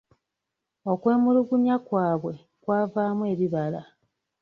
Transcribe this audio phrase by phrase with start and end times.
[0.91, 3.81] Okwemulugunya kwabwe kwavaamu ebibala.